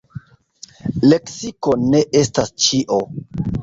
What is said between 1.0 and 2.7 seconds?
Leksiko ne estas